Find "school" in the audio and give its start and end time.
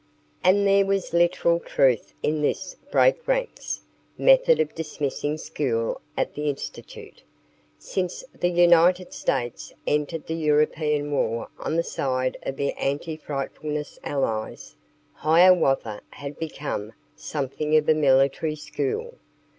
5.37-6.01, 18.55-19.19